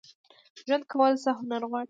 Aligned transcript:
ژوند 0.67 0.83
کول 0.91 1.13
څه 1.23 1.29
هنر 1.39 1.61
غواړي؟ 1.69 1.79